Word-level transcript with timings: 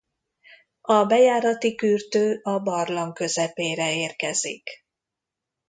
A 0.81 1.05
bejárati 1.05 1.75
kürtő 1.75 2.39
a 2.43 2.59
barlang 2.59 3.13
közepére 3.13 3.95
érkezik. 3.95 4.69